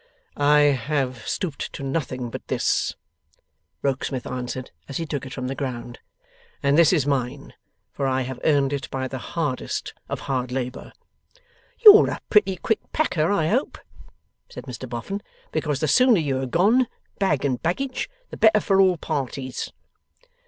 'I 0.35 0.59
have 0.89 1.27
stooped 1.27 1.71
to 1.73 1.83
nothing 1.83 2.31
but 2.31 2.47
this,' 2.47 2.95
Rokesmith 3.83 4.25
answered 4.25 4.71
as 4.89 4.97
he 4.97 5.05
took 5.05 5.27
it 5.27 5.33
from 5.35 5.47
the 5.47 5.53
ground; 5.53 5.99
'and 6.63 6.75
this 6.75 6.91
is 6.91 7.05
mine, 7.05 7.53
for 7.93 8.07
I 8.07 8.21
have 8.23 8.39
earned 8.43 8.73
it 8.73 8.89
by 8.89 9.07
the 9.07 9.19
hardest 9.19 9.93
of 10.09 10.21
hard 10.21 10.51
labour.' 10.51 10.91
'You're 11.85 12.09
a 12.09 12.19
pretty 12.31 12.55
quick 12.55 12.79
packer, 12.91 13.31
I 13.31 13.49
hope,' 13.49 13.77
said 14.49 14.63
Mr 14.63 14.89
Boffin; 14.89 15.21
'because 15.51 15.81
the 15.81 15.87
sooner 15.87 16.17
you 16.19 16.41
are 16.41 16.47
gone, 16.47 16.87
bag 17.19 17.45
and 17.45 17.61
baggage, 17.61 18.09
the 18.31 18.37
better 18.37 18.59
for 18.59 18.81
all 18.81 18.97
parties. 18.97 19.71